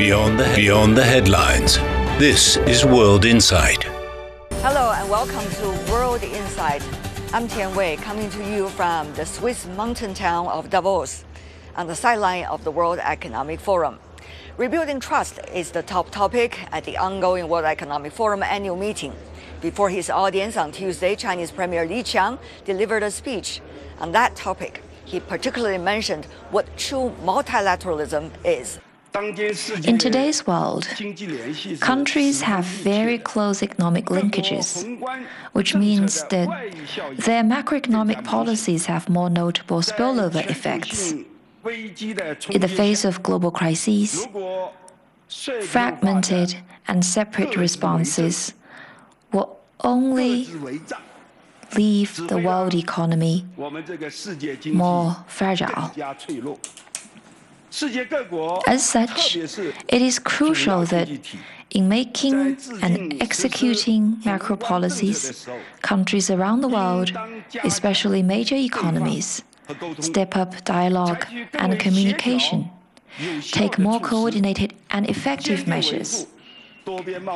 [0.00, 1.76] Beyond the, beyond the headlines.
[2.18, 3.84] This is World Insight.
[4.62, 6.82] Hello and welcome to World Insight.
[7.34, 11.26] I'm Tian Wei, coming to you from the Swiss mountain town of Davos,
[11.76, 13.98] on the sideline of the World Economic Forum.
[14.56, 19.12] Rebuilding trust is the top topic at the ongoing World Economic Forum annual meeting.
[19.60, 23.60] Before his audience on Tuesday, Chinese Premier Li Qiang delivered a speech
[23.98, 24.82] on that topic.
[25.04, 28.80] He particularly mentioned what true multilateralism is.
[29.14, 30.86] In today's world,
[31.80, 34.84] countries have very close economic linkages,
[35.52, 36.48] which means that
[37.16, 41.12] their macroeconomic policies have more notable spillover effects.
[42.50, 44.26] In the face of global crises,
[45.62, 46.56] fragmented
[46.86, 48.54] and separate responses
[49.32, 50.46] will only
[51.76, 53.44] leave the world economy
[54.66, 55.90] more fragile.
[58.66, 61.08] As such, it is crucial that
[61.70, 65.46] in making and executing macro policies,
[65.82, 67.12] countries around the world,
[67.62, 69.42] especially major economies,
[70.00, 72.70] step up dialogue and communication,
[73.42, 76.26] take more coordinated and effective measures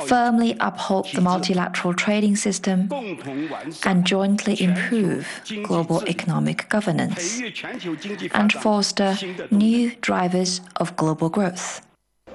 [0.07, 2.89] firmly uphold the multilateral trading system,
[3.85, 5.27] and jointly improve
[5.65, 7.41] global economic governance,
[8.33, 9.17] and foster
[9.51, 11.81] new drivers of global growth.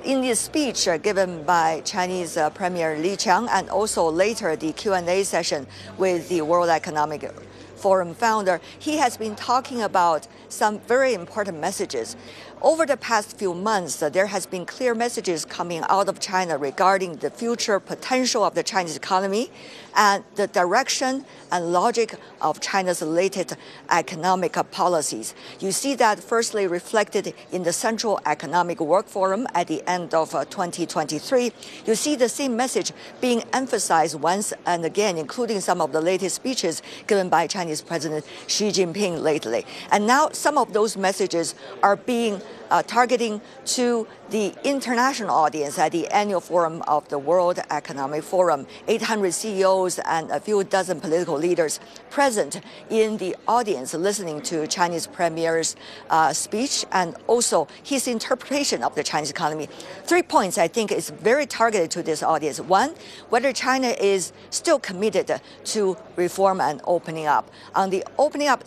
[0.05, 4.71] In the speech uh, given by Chinese uh, Premier Li Qiang and also later the
[4.71, 7.29] Q&A session with the World Economic
[7.75, 12.15] Forum founder, he has been talking about some very important messages.
[12.61, 17.15] Over the past few months, there has been clear messages coming out of China regarding
[17.15, 19.49] the future potential of the Chinese economy
[19.95, 23.55] and the direction and logic of China's latest
[23.89, 25.33] economic policies.
[25.61, 30.35] You see that firstly reflected in the Central Economic Work Forum at the end of
[30.35, 31.53] uh, 2023.
[31.85, 36.35] You see the same message being emphasized once and again, including some of the latest
[36.35, 39.65] speeches given by Chinese President Xi Jinping lately.
[39.91, 45.91] And now some of those messages are being uh, targeting to the international audience at
[45.91, 48.67] the annual forum of the World Economic Forum.
[48.87, 55.07] 800 CEOs and a few dozen political leaders present in the audience listening to Chinese
[55.07, 55.75] Premier's
[56.09, 59.67] uh, speech and also his interpretation of the Chinese economy.
[60.03, 62.59] Three points I think is very targeted to this audience.
[62.59, 62.93] One,
[63.29, 67.49] whether China is still committed to reform and opening up.
[67.75, 68.63] On the opening up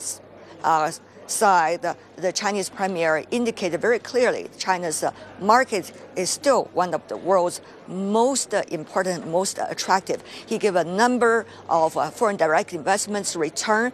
[0.65, 0.91] uh,
[1.33, 1.83] side,
[2.17, 7.61] the Chinese premier indicated very clearly China's uh, market is still one of the world's
[7.89, 10.23] most uh, important, most attractive.
[10.47, 13.93] He gave a number of uh, foreign direct investments return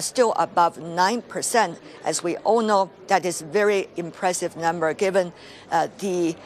[0.00, 1.78] still above 9%.
[2.04, 5.32] As we all know, that is very impressive number given
[5.98, 6.36] the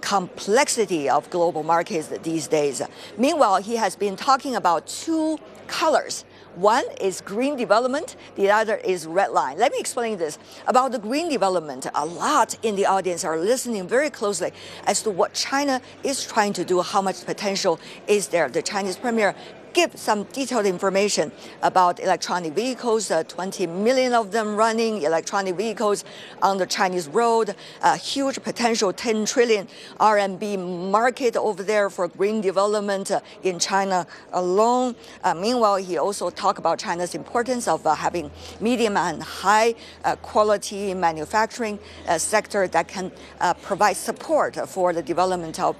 [0.00, 2.82] complexity of global markets these days.
[3.18, 6.24] Meanwhile, he has been talking about two colors
[6.56, 9.58] one is green development, the other is red line.
[9.58, 10.38] Let me explain this.
[10.66, 14.52] About the green development, a lot in the audience are listening very closely
[14.86, 18.48] as to what China is trying to do, how much potential is there.
[18.48, 19.34] The Chinese premier
[19.72, 21.32] give some detailed information
[21.62, 26.04] about electronic vehicles, uh, 20 million of them running electronic vehicles
[26.42, 32.40] on the Chinese road, a huge potential 10 trillion RMB market over there for green
[32.40, 34.94] development uh, in China alone.
[35.22, 40.16] Uh, meanwhile, he also talked about China's importance of uh, having medium and high uh,
[40.16, 43.10] quality manufacturing uh, sector that can
[43.62, 45.76] provide support for the development of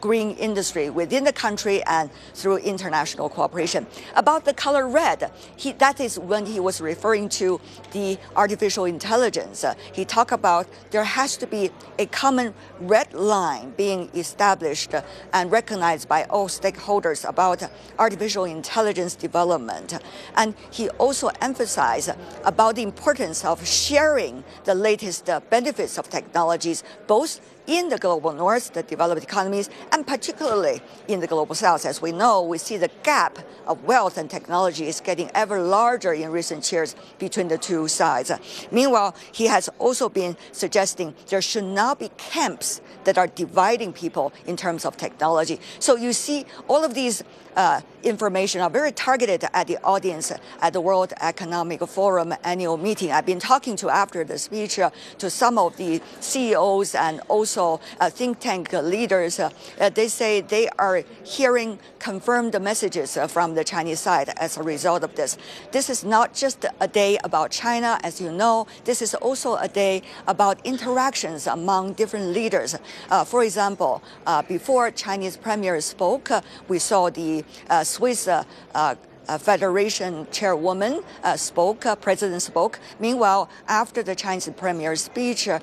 [0.00, 3.86] green industry within the country and through international international cooperation.
[4.16, 7.60] About the color red, he, that is when he was referring to
[7.92, 9.64] the artificial intelligence.
[9.64, 14.94] Uh, he talked about there has to be a common red line being established
[15.32, 17.62] and recognized by all stakeholders about
[17.98, 19.98] artificial intelligence development.
[20.36, 22.10] And he also emphasized
[22.44, 28.72] about the importance of sharing the latest benefits of technologies, both in the global north,
[28.72, 31.86] the developed economies, and particularly in the global south.
[31.86, 36.12] As we know, we see the gap of wealth and technology is getting ever larger
[36.12, 38.32] in recent years between the two sides.
[38.72, 44.32] Meanwhile, he has also been suggesting there should not be camps that are dividing people
[44.46, 45.60] in terms of technology.
[45.78, 47.22] So you see all of these
[47.56, 53.10] uh, information are very targeted at the audience at the World Economic Forum annual meeting.
[53.12, 57.59] I've been talking to after the speech uh, to some of the CEOs and also
[57.60, 59.50] also uh, think tank leaders, uh,
[59.94, 65.14] they say they are hearing confirmed messages from the Chinese side as a result of
[65.14, 65.36] this.
[65.72, 68.66] This is not just a day about China, as you know.
[68.84, 72.76] This is also a day about interactions among different leaders.
[73.10, 77.44] Uh, for example, uh, before Chinese premier spoke, uh, we saw the
[77.82, 78.28] Swiss
[79.28, 82.78] uh, Federation chairwoman uh, spoke, uh, president spoke.
[82.98, 85.58] Meanwhile, after the Chinese premier's speech, uh,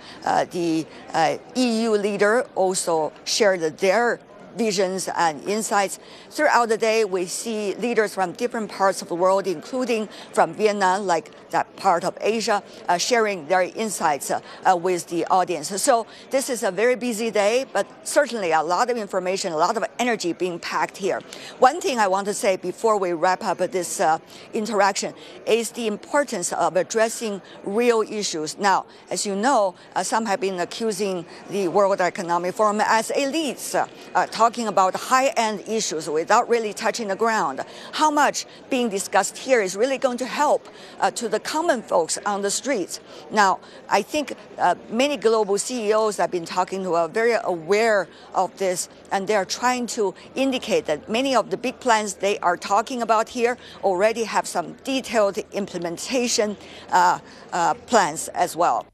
[0.45, 4.19] the uh, EU leader also shared their
[4.57, 5.99] visions and insights.
[6.29, 11.05] Throughout the day, we see leaders from different parts of the world, including from Vietnam,
[11.05, 15.69] like that part of Asia, uh, sharing their insights uh, uh, with the audience.
[15.81, 19.77] So this is a very busy day, but certainly a lot of information, a lot
[19.77, 21.21] of energy being packed here.
[21.59, 24.19] One thing I want to say before we wrap up this uh,
[24.53, 25.13] interaction
[25.45, 28.57] is the importance of addressing real issues.
[28.57, 33.75] Now, as you know, uh, some have been accusing the World Economic Forum as elites,
[33.75, 37.59] uh, talking about high-end issues without really touching the ground.
[37.91, 40.69] How much being discussed here is really going to help
[41.15, 43.01] to the common folks on the streets.
[43.29, 43.59] Now,
[43.89, 48.87] I think uh, many global CEOs I've been talking to are very aware of this,
[49.11, 53.27] and they're trying to indicate that many of the big plans they are talking about
[53.27, 56.55] here already have some detailed implementation
[56.93, 57.19] uh,
[57.51, 58.85] uh, plans as well.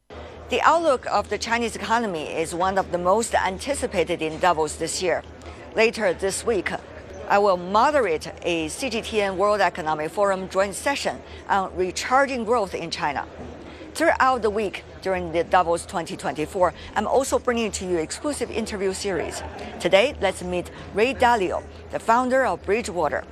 [0.53, 5.01] The outlook of the Chinese economy is one of the most anticipated in Davos this
[5.01, 5.23] year.
[5.75, 6.69] Later this week,
[7.27, 13.25] I will moderate a CGTN World Economic Forum joint session on recharging growth in China.
[13.95, 19.41] Throughout the week during the Davos 2024, I'm also bringing to you exclusive interview series.
[19.79, 23.23] Today, let's meet Ray Dalio, the founder of Bridgewater.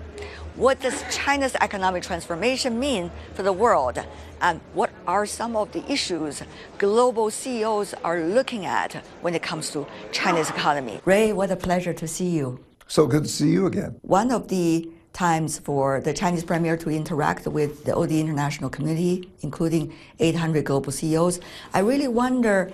[0.55, 3.97] What does China's economic transformation mean for the world?
[4.41, 6.43] And what are some of the issues
[6.77, 10.99] global CEOs are looking at when it comes to China's economy?
[11.05, 12.59] Ray, what a pleasure to see you.
[12.87, 13.95] So good to see you again.
[14.01, 19.29] One of the times for the Chinese premier to interact with the OD international community,
[19.43, 21.39] including 800 global CEOs,
[21.73, 22.71] I really wonder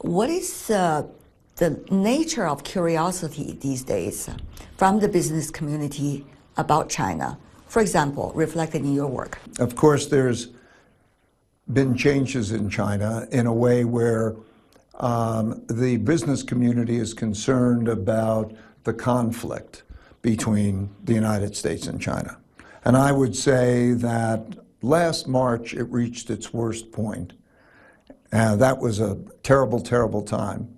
[0.00, 1.06] what is uh,
[1.56, 4.28] the nature of curiosity these days
[4.76, 7.38] from the business community about China?
[7.68, 9.38] For example, reflected in your work.
[9.58, 10.48] Of course, there's
[11.72, 14.34] been changes in China in a way where
[14.98, 18.52] um, the business community is concerned about
[18.84, 19.84] the conflict
[20.22, 22.36] between the United States and China.
[22.84, 27.34] And I would say that last March it reached its worst point.
[28.32, 30.74] And that was a terrible, terrible time.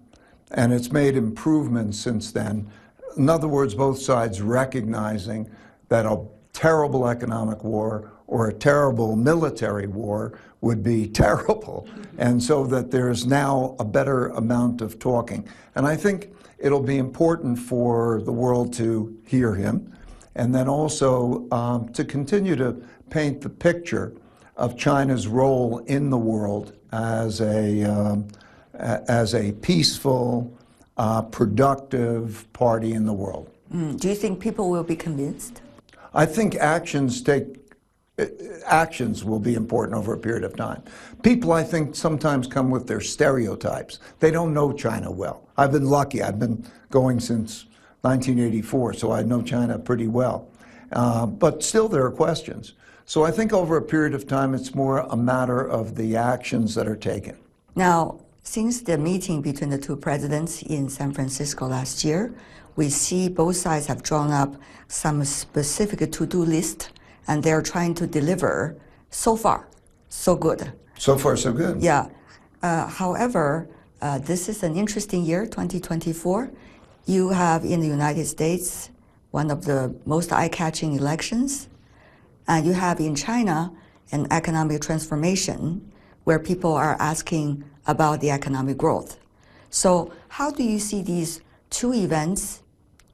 [0.52, 2.70] And it's made improvements since then.
[3.16, 5.50] In other words, both sides recognizing
[5.88, 11.88] that a terrible economic war or a terrible military war would be terrible.
[12.18, 15.46] And so that there's now a better amount of talking.
[15.74, 19.92] And I think it'll be important for the world to hear him
[20.34, 24.14] and then also um, to continue to paint the picture
[24.56, 28.28] of China's role in the world as a, um,
[28.74, 30.56] as a peaceful,
[30.96, 33.50] uh, productive party in the world.
[33.72, 33.98] Mm.
[33.98, 35.62] Do you think people will be convinced?
[36.14, 37.62] I think actions take
[38.66, 40.82] actions will be important over a period of time.
[41.22, 44.00] People, I think, sometimes come with their stereotypes.
[44.20, 45.48] They don't know China well.
[45.56, 46.22] I've been lucky.
[46.22, 47.64] I've been going since
[48.02, 50.48] 1984, so I know China pretty well.
[50.92, 52.74] Uh, but still, there are questions.
[53.04, 56.74] So I think over a period of time, it's more a matter of the actions
[56.74, 57.36] that are taken.
[57.74, 62.34] Now, since the meeting between the two presidents in San Francisco last year,
[62.76, 64.56] we see both sides have drawn up
[64.88, 66.90] some specific to-do list
[67.28, 68.76] and they're trying to deliver.
[69.10, 69.68] So far,
[70.08, 70.72] so good.
[70.98, 71.80] So far, so good.
[71.80, 72.08] Yeah.
[72.62, 73.68] Uh, however,
[74.00, 76.50] uh, this is an interesting year, 2024.
[77.06, 78.90] You have in the United States
[79.30, 81.68] one of the most eye-catching elections,
[82.48, 83.72] and you have in China
[84.10, 85.91] an economic transformation
[86.24, 89.18] where people are asking about the economic growth.
[89.70, 92.62] So, how do you see these two events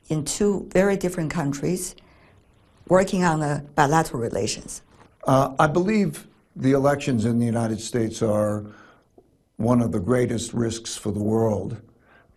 [0.08, 1.94] in two very different countries?
[2.88, 4.82] working on the bilateral relations?
[5.24, 8.64] Uh, I believe the elections in the United States are
[9.56, 11.76] one of the greatest risks for the world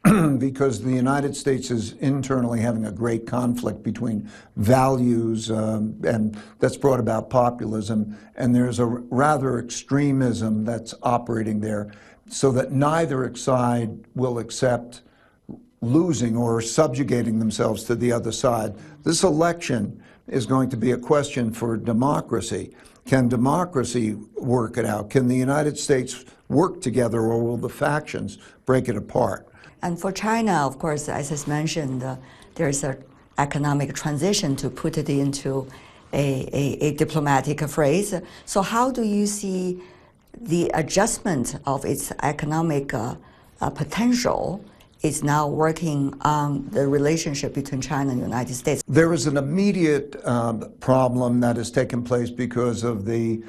[0.40, 6.76] because the United States is internally having a great conflict between values, um, and that's
[6.76, 11.92] brought about populism, and there's a rather extremism that's operating there,
[12.28, 15.02] so that neither side will accept
[15.82, 18.74] losing or subjugating themselves to the other side.
[19.04, 22.74] This election is going to be a question for democracy.
[23.06, 25.12] Can democracy work it out?
[25.12, 29.48] Can the United States work together, or will the factions break it apart?
[29.82, 32.18] And for China, of course, as I mentioned, uh,
[32.56, 32.98] there's an
[33.38, 35.68] economic transition to put it into
[36.14, 38.14] a, a, a, diplomatic phrase.
[38.46, 39.82] So, how do you see
[40.40, 43.16] the adjustment of its economic uh,
[43.62, 44.64] uh, potential
[45.02, 48.84] is now working on the relationship between China and the United States.
[48.88, 53.44] There is an immediate um, problem that has taken place because of the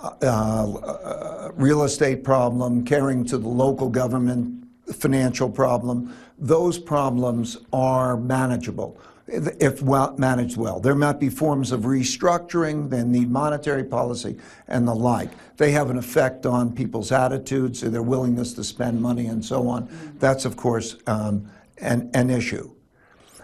[0.00, 6.14] uh, uh, real estate problem, caring to the local government, financial problem.
[6.38, 10.80] Those problems are manageable if well, managed well.
[10.80, 15.30] There might be forms of restructuring, they need monetary policy and the like.
[15.56, 19.88] They have an effect on people's attitudes, their willingness to spend money and so on.
[20.18, 22.70] That's, of course, um, an, an issue.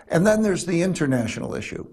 [0.08, 1.86] And then there's the international issue.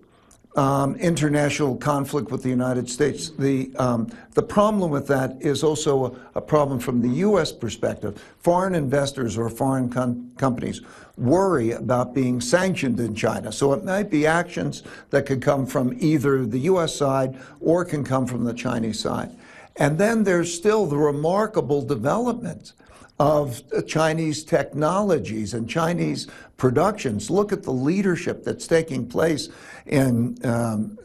[0.57, 3.29] Um, international conflict with the United States.
[3.29, 7.53] The, um, the problem with that is also a, a, problem from the U.S.
[7.53, 8.21] perspective.
[8.39, 9.89] Foreign investors or foreign
[10.35, 10.81] companies
[11.15, 13.49] worry about being sanctioned in China.
[13.49, 16.93] So it might be actions that could come from either the U.S.
[16.93, 19.31] side or can come from the Chinese side.
[19.77, 22.73] And then there's still the remarkable development
[23.21, 27.29] of Chinese technologies and Chinese productions.
[27.29, 29.49] Look at the leadership that's taking place
[29.85, 30.97] in um,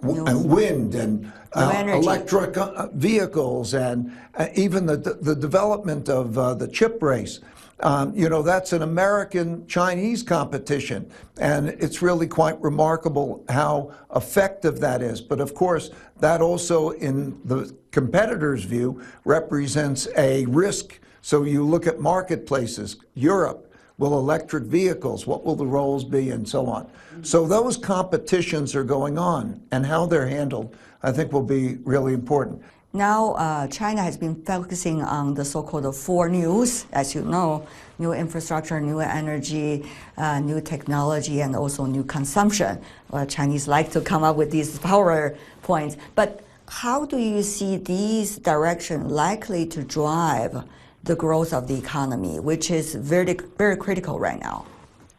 [0.00, 6.66] wind and uh, electric uh, vehicles and uh, even the, the development of uh, the
[6.68, 7.40] chip race.
[7.80, 14.80] Um, you know, that's an American Chinese competition, and it's really quite remarkable how effective
[14.80, 15.20] that is.
[15.20, 20.98] But of course, that also, in the competitor's view, represents a risk.
[21.22, 26.48] So you look at marketplaces, Europe, will electric vehicles, what will the roles be, and
[26.48, 26.88] so on.
[27.22, 32.14] So those competitions are going on, and how they're handled, I think, will be really
[32.14, 32.62] important.
[32.94, 37.66] Now, uh, China has been focusing on the so-called four news, as you know,
[37.98, 39.84] new infrastructure, new energy,
[40.16, 42.80] uh, new technology, and also new consumption.
[43.10, 45.96] Well, Chinese like to come up with these power points.
[46.14, 50.64] But how do you see these directions likely to drive
[51.08, 54.64] the growth of the economy, which is very, very critical right now?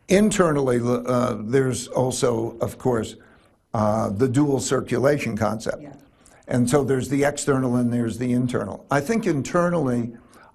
[0.08, 3.16] Internally, uh, there's also, of course,
[3.74, 5.82] uh, the dual circulation concept.
[5.82, 5.94] Yeah.
[6.48, 8.86] And so there's the external and there's the internal.
[8.90, 10.14] I think internally,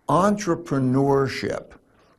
[0.09, 1.73] entrepreneurship,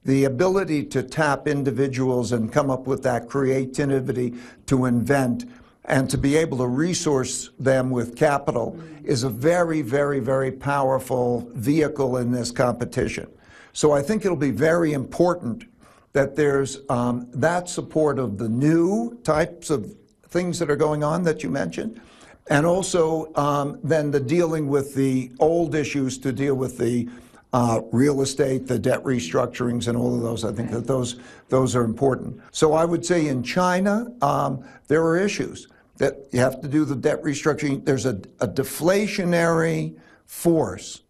[0.03, 4.35] the ability to tap individuals and come up with that creativity
[4.67, 5.45] to invent
[5.87, 11.49] and to be able to resource them with capital is a very, very, very powerful
[11.53, 13.27] vehicle in this competition.
[13.73, 15.65] So I think it'll be very important
[16.13, 19.95] that there's um, that support of the new types of
[20.29, 22.01] things that are going on that you mentioned,
[22.49, 27.07] and also um, then the dealing with the old issues to deal with the
[27.53, 30.45] uh, real estate, the debt restructurings, and all of those.
[30.45, 31.17] I think that those
[31.49, 32.39] those are important.
[32.51, 36.85] So I would say in China um, there are issues that you have to do
[36.85, 37.85] the debt restructuring.
[37.85, 41.01] There's a, a deflationary force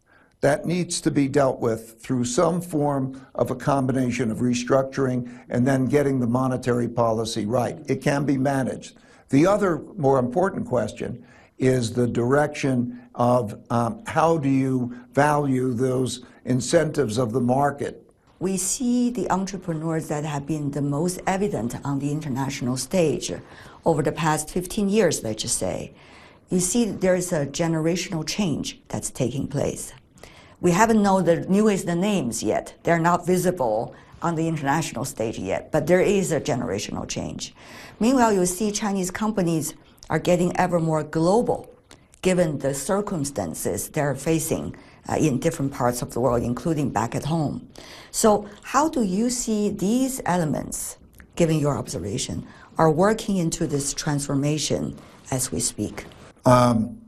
[0.41, 5.65] that needs to be dealt with through some form of a combination of restructuring and
[5.65, 7.79] then getting the monetary policy right.
[7.87, 8.97] It can be managed.
[9.29, 11.25] The other more important question
[11.57, 18.04] is the direction of um, how do you value those incentives of the market.
[18.39, 23.31] We see the entrepreneurs that have been the most evident on the international stage
[23.85, 25.93] over the past 15 years, let's just say.
[26.49, 29.93] You see, there's a generational change that's taking place.
[30.59, 32.73] We haven't known the newest names yet.
[32.83, 37.53] They're not visible on the international stage yet, but there is a generational change.
[38.01, 39.75] Meanwhile, you see Chinese companies
[40.09, 41.71] are getting ever more global
[42.21, 44.75] given the circumstances they're facing
[45.09, 47.67] uh, in different parts of the world, including back at home.
[48.12, 50.97] So, how do you see these elements,
[51.35, 52.45] given your observation,
[52.77, 54.97] are working into this transformation
[55.31, 56.05] as we speak?
[56.45, 57.01] Um,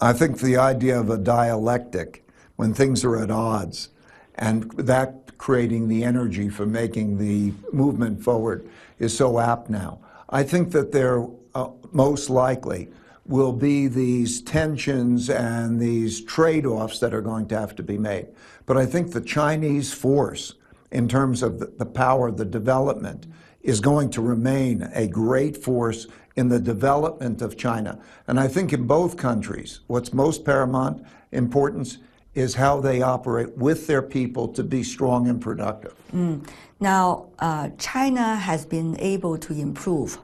[0.00, 3.90] I think the idea of a dialectic, when things are at odds,
[4.34, 8.68] and that creating the energy for making the movement forward
[8.98, 9.98] is so apt now.
[10.28, 12.88] I think that there uh, most likely
[13.32, 17.96] will be these tensions and these trade offs that are going to have to be
[17.96, 18.28] made.
[18.66, 20.54] But I think the Chinese force,
[20.90, 23.26] in terms of the, power, the development,
[23.62, 27.98] is going to remain a great force in the development of China.
[28.26, 31.98] And I think in both countries, what's most paramount importance
[32.34, 35.94] is how they operate with their people to be strong and productive.
[36.14, 36.46] Mm.
[36.80, 40.18] Now, uh, China has been able to improve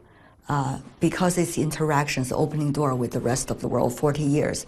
[0.48, 4.66] uh, because its interactions opening door with the rest of the world 40 years.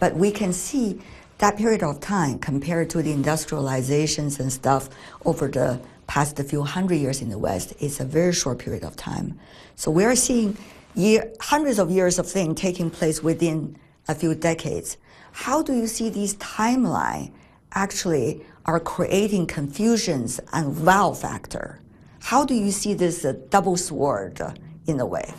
[0.00, 1.00] But we can see
[1.38, 4.88] that period of time compared to the industrializations and stuff
[5.24, 8.96] over the past few hundred years in the West is a very short period of
[8.96, 9.38] time.
[9.76, 10.56] So we are seeing
[10.94, 13.76] year, hundreds of years of things taking place within
[14.08, 14.96] a few decades.
[15.32, 17.30] How do you see these timeline
[17.72, 21.80] actually are creating confusions and wow factor?
[22.20, 24.40] How do you see this uh, double sword
[24.88, 25.32] in a way?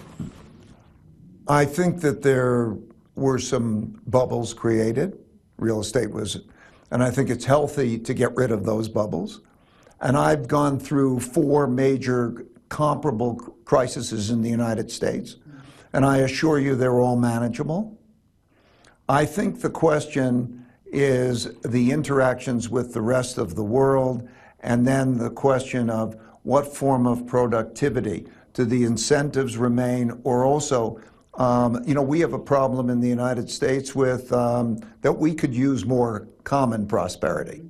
[1.48, 2.78] I think that there
[3.16, 5.18] were some bubbles created.
[5.58, 6.42] Real estate was,
[6.92, 9.42] and I think it's healthy to get rid of those bubbles.
[10.00, 15.38] And I've gone through four major comparable crises in the United States,
[15.92, 17.98] and I assure you they're all manageable.
[19.10, 24.30] I think the question is the interactions with the rest of the world,
[24.60, 31.00] and then the question of what form of productivity do the incentives remain, or also,
[31.36, 35.34] um, you know, we have a problem in the United States with um, that we
[35.34, 37.64] could use more common prosperity.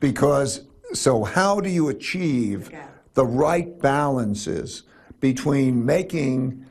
[0.00, 2.70] Because, so how do you achieve
[3.14, 4.82] the right balances
[5.20, 6.66] between making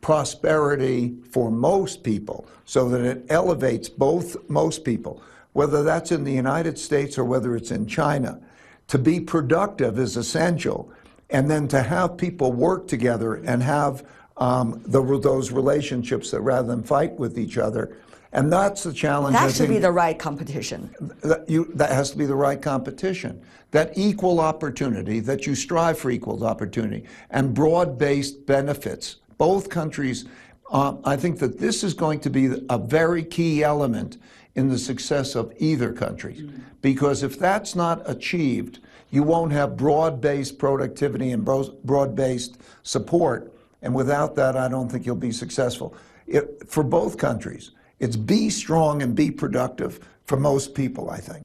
[0.00, 6.32] prosperity for most people so that it elevates both most people, whether that's in the
[6.32, 8.40] United States or whether it's in China.
[8.88, 10.92] To be productive is essential.
[11.30, 14.06] And then to have people work together and have
[14.38, 17.96] um, the, those relationships that rather than fight with each other.
[18.32, 19.34] And that's the challenge.
[19.34, 20.94] That should be the right competition.
[21.22, 23.42] That, you, that has to be the right competition.
[23.70, 29.16] That equal opportunity, that you strive for equal opportunity, and broad based benefits.
[29.38, 30.26] Both countries,
[30.70, 34.18] uh, I think that this is going to be a very key element
[34.54, 36.50] in the success of either country.
[36.82, 38.80] Because if that's not achieved,
[39.10, 43.52] you won't have broad based productivity and broad based support.
[43.82, 45.94] And without that, I don't think you'll be successful.
[46.26, 51.42] It, for both countries, it's be strong and be productive for most people, I think.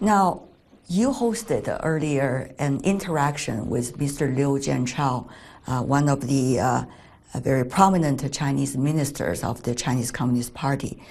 [0.00, 0.44] Now,
[0.88, 4.34] you hosted earlier an interaction with Mr.
[4.34, 5.28] Liu Jianchao,
[5.66, 6.84] uh, one of the uh,
[7.34, 11.02] very prominent Chinese ministers of the Chinese Communist Party.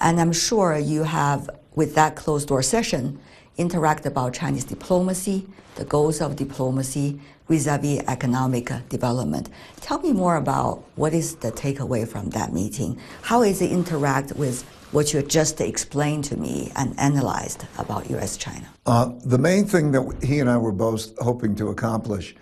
[0.00, 3.18] And I'm sure you have, with that closed door session,
[3.56, 9.48] interact about Chinese diplomacy, the goals of diplomacy vis-a-vis economic development.
[9.80, 12.98] Tell me more about what is the takeaway from that meeting.
[13.22, 14.62] How is it interact with
[14.92, 18.66] what you just explained to me and analyzed about U.S.-China?
[18.86, 22.34] Uh, the main thing that he and I were both hoping to accomplish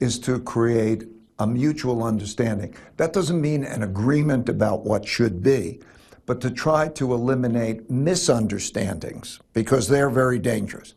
[0.00, 1.04] is to create
[1.38, 2.74] a mutual understanding.
[2.96, 5.80] That doesn't mean an agreement about what should be,
[6.26, 10.94] but to try to eliminate misunderstandings because they're very dangerous.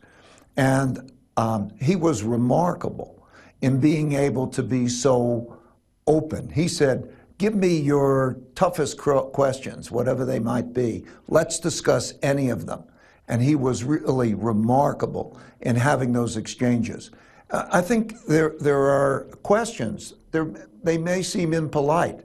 [0.56, 3.26] And um, he was remarkable
[3.60, 5.58] in being able to be so
[6.06, 6.50] open.
[6.50, 11.04] He said, Give me your toughest questions, whatever they might be.
[11.28, 12.82] Let's discuss any of them.
[13.28, 17.12] And he was really remarkable in having those exchanges.
[17.50, 20.14] Uh, I think there, there are questions.
[20.32, 20.50] There,
[20.82, 22.24] they may seem impolite,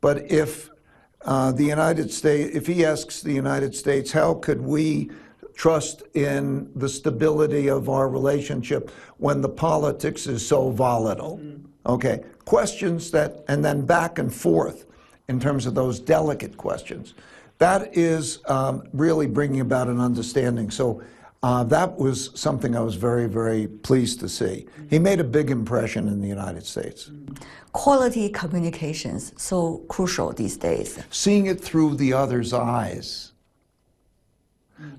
[0.00, 0.69] but if
[1.24, 5.10] uh, the United States, if he asks the United States, how could we
[5.54, 11.38] trust in the stability of our relationship when the politics is so volatile?
[11.38, 11.66] Mm-hmm.
[11.86, 14.86] Okay, questions that, and then back and forth
[15.28, 17.14] in terms of those delicate questions.
[17.58, 20.70] That is um, really bringing about an understanding.
[20.70, 21.02] So
[21.42, 24.66] uh, that was something I was very, very pleased to see.
[24.90, 27.10] He made a big impression in the United States.
[27.72, 31.02] Quality communications, so crucial these days.
[31.10, 33.32] Seeing it through the other's eyes,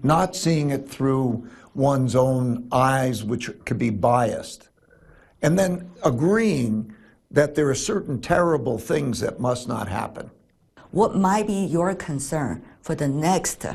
[0.01, 4.69] not seeing it through one's own eyes, which could be biased,
[5.43, 6.93] and then agreeing
[7.29, 10.31] that there are certain terrible things that must not happen.
[10.89, 13.65] What might be your concern for the next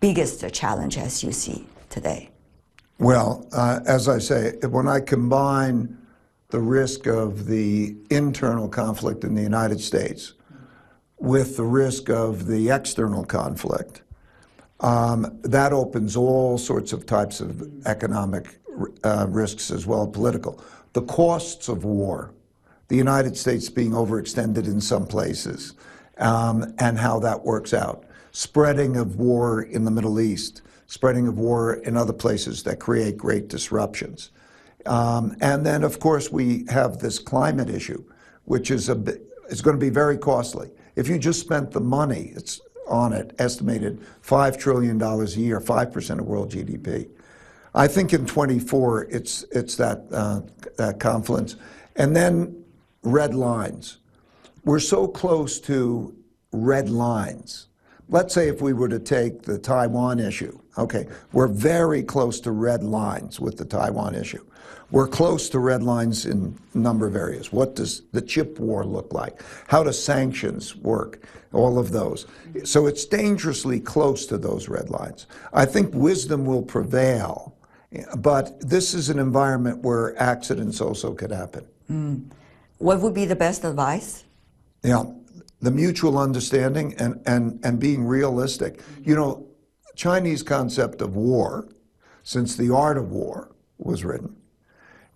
[0.00, 1.66] biggest challenge as you see?
[1.92, 2.30] Today?
[2.98, 5.98] Well, uh, as I say, when I combine
[6.48, 10.34] the risk of the internal conflict in the United States
[11.18, 14.02] with the risk of the external conflict,
[14.80, 18.58] um, that opens all sorts of types of economic
[19.04, 20.62] uh, risks as well political.
[20.92, 22.32] The costs of war,
[22.88, 25.74] the United States being overextended in some places,
[26.18, 28.04] um, and how that works out.
[28.32, 33.16] Spreading of war in the Middle East, spreading of war in other places that create
[33.16, 34.30] great disruptions.
[34.86, 38.04] Um, and then, of course, we have this climate issue,
[38.44, 39.02] which is a
[39.48, 40.70] is going to be very costly.
[40.96, 45.60] If you just spent the money, it's on it, estimated five trillion dollars a year,
[45.60, 47.08] five percent of world GDP.
[47.74, 50.40] I think in 24, it's it's that uh,
[50.76, 51.56] that confluence,
[51.96, 52.64] and then
[53.02, 53.98] red lines.
[54.64, 56.14] We're so close to
[56.52, 57.68] red lines
[58.08, 62.52] let's say if we were to take the Taiwan issue, okay, we're very close to
[62.52, 64.44] red lines with the Taiwan issue.
[64.90, 67.50] We're close to red lines in a number of areas.
[67.50, 69.42] What does the chip war look like?
[69.68, 71.24] How do sanctions work?
[71.54, 72.26] All of those.
[72.64, 75.26] So it's dangerously close to those red lines.
[75.54, 77.56] I think wisdom will prevail,
[78.18, 81.66] but this is an environment where accidents also could happen.
[81.90, 82.30] Mm.
[82.78, 84.24] What would be the best advice?
[84.82, 85.04] Yeah,
[85.62, 88.78] the mutual understanding and, and, and being realistic.
[88.78, 89.08] Mm-hmm.
[89.08, 89.46] You know,
[89.94, 91.68] Chinese concept of war,
[92.24, 94.36] since the art of war was written,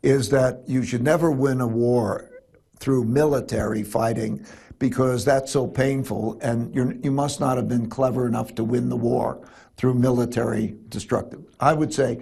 [0.03, 2.31] is that you should never win a war
[2.79, 4.45] through military fighting
[4.79, 8.91] because that's so painful, and you you must not have been clever enough to win
[8.91, 9.41] the war
[9.79, 11.41] through military destructive.
[11.61, 12.21] I would say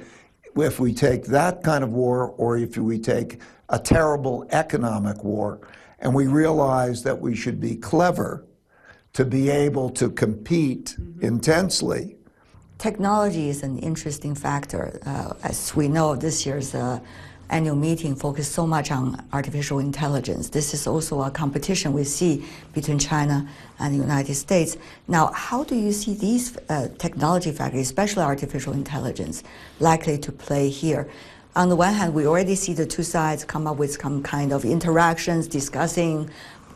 [0.56, 5.60] if we take that kind of war, or if we take a terrible economic war,
[6.00, 8.44] and we realize that we should be clever
[9.12, 11.24] to be able to compete mm-hmm.
[11.24, 12.16] intensely.
[12.78, 14.98] Technology is an interesting factor.
[15.06, 16.98] Uh, as we know, this year's uh,
[17.50, 20.48] annual meeting focused so much on artificial intelligence.
[20.48, 24.76] This is also a competition we see between China and the United States.
[25.08, 29.44] Now, how do you see these uh, technology factors, especially artificial intelligence,
[29.78, 31.08] likely to play here?
[31.56, 34.52] On the one hand, we already see the two sides come up with some kind
[34.52, 36.28] of interactions discussing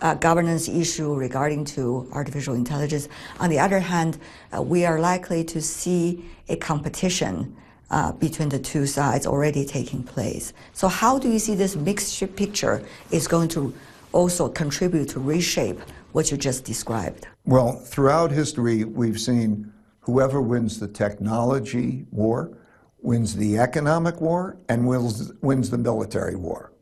[0.03, 3.09] uh, governance issue regarding to artificial intelligence.
[3.41, 4.21] On the other hand,
[4.57, 7.57] uh, we are likely to see a competition
[7.91, 10.53] uh, between the two sides already taking place.
[10.75, 13.75] So how do you see this mixed picture is going to
[14.13, 15.81] also contribute to reshape
[16.13, 17.27] what you just described?
[17.47, 22.57] Well, throughout history, we've seen whoever wins the technology war
[23.01, 26.73] wins the economic war and wins, wins the military war.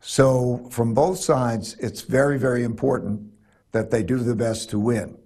[0.00, 3.32] So from both sides, it's very, very important
[3.72, 5.16] that they do the best to win.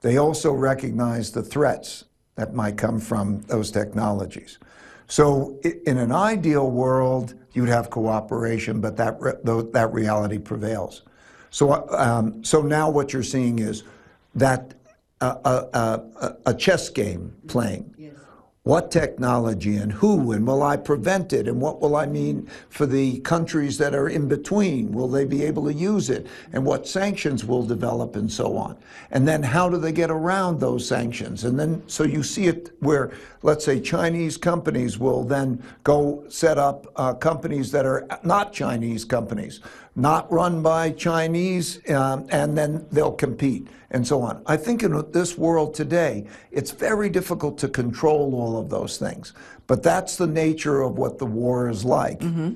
[0.00, 2.04] They also recognize the threats
[2.34, 4.58] that might come from those technologies.
[5.06, 9.32] So in an ideal world, you'd have cooperation, but that, re
[9.72, 11.02] that reality prevails.
[11.50, 13.84] So, um, so now what you're seeing is
[14.34, 14.74] that
[15.20, 17.94] uh, uh, uh, a chess game playing
[18.64, 22.86] what technology and who, and will I prevent it, and what will I mean for
[22.86, 24.92] the countries that are in between?
[24.92, 28.76] Will they be able to use it, and what sanctions will develop, and so on?
[29.10, 31.42] And then how do they get around those sanctions?
[31.42, 33.10] And then, so you see it where,
[33.42, 39.04] let's say, Chinese companies will then go set up uh, companies that are not Chinese
[39.04, 39.58] companies,
[39.94, 44.42] not run by Chinese, um, and then they'll compete and so on.
[44.46, 49.34] I think in this world today, it's very difficult to control all of those things.
[49.66, 52.20] But that's the nature of what the war is like.
[52.20, 52.54] Mm -hmm.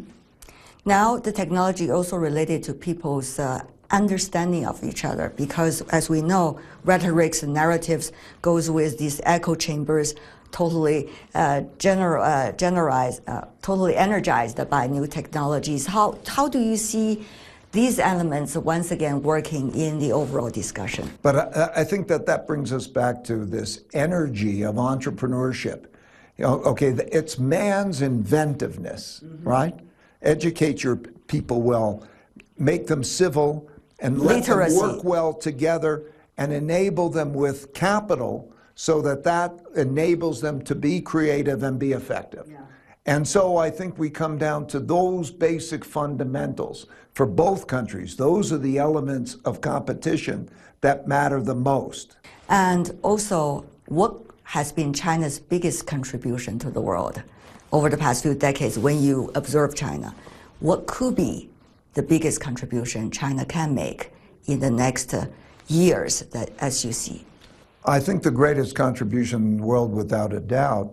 [0.84, 6.22] Now, the technology also related to people's uh, understanding of each other because, as we
[6.22, 10.14] know, rhetorics and narratives goes with these echo chambers
[10.52, 15.86] totally uh, gener uh, generalized, uh, totally energized by new technologies.
[15.86, 17.26] How, how do you see
[17.72, 21.10] these elements once again working in the overall discussion.
[21.20, 25.84] But I, I, think that that brings us back to this energy of entrepreneurship.
[26.38, 29.46] You know, okay, it's man's inventiveness, mm-hmm.
[29.46, 29.78] right?
[30.22, 30.96] Educate your
[31.26, 32.06] people well,
[32.58, 33.68] make them civil,
[33.98, 36.04] and let them work well together,
[36.38, 41.92] and enable them with capital so that that enables them to be creative and be
[41.92, 42.46] effective.
[42.48, 42.60] Yeah.
[43.06, 48.16] And so I think we come down to those basic fundamentals for both countries.
[48.16, 50.50] Those are the elements of competition
[50.82, 52.16] that matter the most.
[52.48, 57.22] And also, what has been China's biggest contribution to the world
[57.72, 60.14] over the past few decades when you observe China?
[60.60, 61.48] What could be
[61.96, 64.12] the biggest contribution China can make
[64.44, 65.14] in the next
[65.66, 67.24] years that, as you see?
[67.86, 70.92] I think the greatest contribution in the world, without a doubt,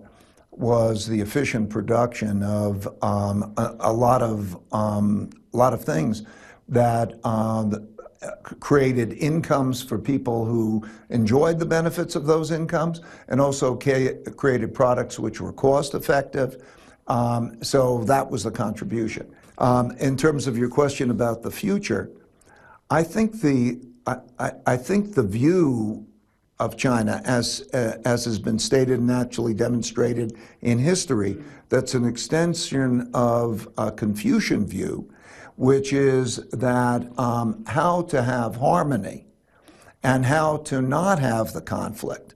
[0.52, 6.24] was the efficient production of um, a, a, lot of um, a lot of things
[6.70, 7.90] that um,
[8.62, 15.20] created incomes for people who enjoyed the benefits of those incomes, and also created products
[15.20, 16.64] which were cost effective.
[17.08, 19.30] Um, so that was the contribution.
[19.64, 22.12] Um, in terms of your question about the future,
[22.90, 26.06] I think the I, I, I think the view
[26.60, 32.06] of China, as, uh, as has been stated and actually demonstrated in history, that's an
[32.06, 35.10] extension of a Confucian view,
[35.56, 39.26] which is that um, how to have harmony
[40.04, 42.36] and how to not have the conflict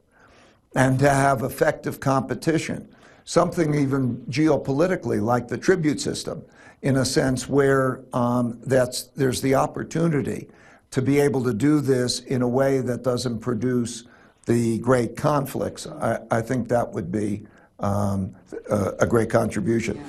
[0.77, 2.87] and to have effective competition.
[3.25, 6.45] Something even geopolitically like the tribute system,
[6.81, 10.47] in a sense where um, that's, there's the opportunity
[10.91, 14.05] to be able to do this in a way that doesn't produce
[14.45, 17.45] the great conflicts, I, I think that would be
[17.79, 18.33] um,
[18.69, 20.01] a, a, great contribution.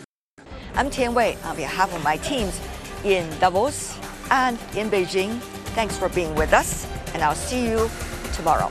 [0.74, 2.58] I'm Tian Wei on behalf of my teams
[3.04, 3.98] in Davos
[4.30, 5.40] and in Beijing.
[5.74, 7.90] Thanks for being with us, and I'll see you
[8.32, 8.70] tomorrow.